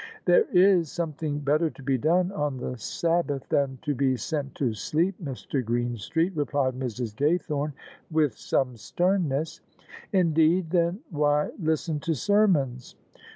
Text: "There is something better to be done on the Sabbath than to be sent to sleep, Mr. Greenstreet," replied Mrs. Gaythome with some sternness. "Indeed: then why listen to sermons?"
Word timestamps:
"There 0.25 0.45
is 0.51 0.91
something 0.91 1.37
better 1.41 1.69
to 1.69 1.83
be 1.83 1.99
done 1.99 2.31
on 2.31 2.57
the 2.57 2.75
Sabbath 2.75 3.47
than 3.49 3.77
to 3.83 3.93
be 3.93 4.17
sent 4.17 4.55
to 4.55 4.73
sleep, 4.73 5.13
Mr. 5.23 5.63
Greenstreet," 5.63 6.35
replied 6.35 6.73
Mrs. 6.73 7.13
Gaythome 7.15 7.73
with 8.09 8.35
some 8.35 8.77
sternness. 8.77 9.61
"Indeed: 10.11 10.71
then 10.71 11.01
why 11.11 11.51
listen 11.59 11.99
to 11.99 12.15
sermons?" 12.15 12.95